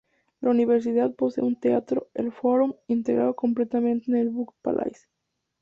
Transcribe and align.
La 0.39 0.49
universidad 0.49 1.13
posee 1.13 1.43
un 1.43 1.59
teatro, 1.59 2.09
el 2.15 2.31
"Forum", 2.31 2.73
integrado 2.87 3.35
completamente 3.35 4.09
en 4.09 4.17
el 4.17 4.29
Budge-Palais. 4.31 5.07